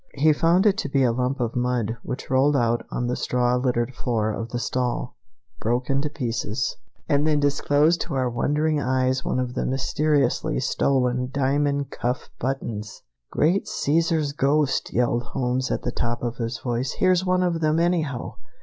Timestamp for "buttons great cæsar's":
12.39-14.31